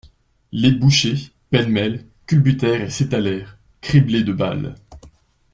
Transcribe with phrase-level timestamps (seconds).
[0.51, 4.73] Les bouchers, pêle-mêle, culbutèrent et s'étalèrent, criblés de balles.